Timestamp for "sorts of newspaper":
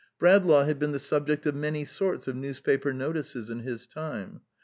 1.85-2.91